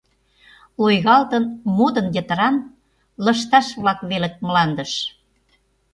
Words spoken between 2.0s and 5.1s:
йытыран, лышташ-влак велыт мландыш.